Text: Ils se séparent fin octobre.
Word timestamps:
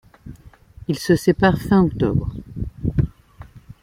Ils 0.87 0.97
se 0.97 1.15
séparent 1.15 1.59
fin 1.61 1.83
octobre. 1.83 2.31